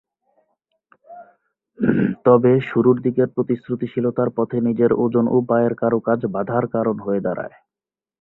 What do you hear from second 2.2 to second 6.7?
তবে শুরুরদিকের প্রতিশ্রুতিশীলতার পথে নিজের ওজন ও পায়ের কারুকাজ বাঁধার